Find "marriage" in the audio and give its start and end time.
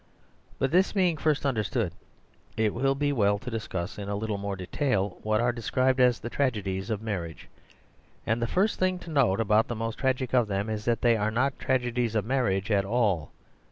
7.03-7.47, 12.25-12.71